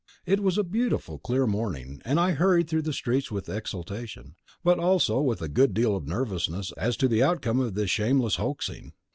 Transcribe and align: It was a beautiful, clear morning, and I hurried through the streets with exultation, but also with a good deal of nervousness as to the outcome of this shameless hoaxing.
It 0.25 0.39
was 0.39 0.57
a 0.57 0.63
beautiful, 0.63 1.19
clear 1.19 1.45
morning, 1.45 2.01
and 2.05 2.19
I 2.19 2.31
hurried 2.31 2.67
through 2.67 2.81
the 2.81 2.91
streets 2.91 3.29
with 3.29 3.47
exultation, 3.47 4.33
but 4.63 4.79
also 4.79 5.21
with 5.21 5.43
a 5.43 5.47
good 5.47 5.75
deal 5.75 5.95
of 5.95 6.07
nervousness 6.07 6.71
as 6.71 6.97
to 6.97 7.07
the 7.07 7.21
outcome 7.21 7.59
of 7.59 7.75
this 7.75 7.91
shameless 7.91 8.37
hoaxing. 8.37 8.93